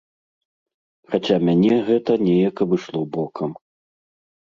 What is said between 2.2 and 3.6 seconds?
неяк абышло бокам.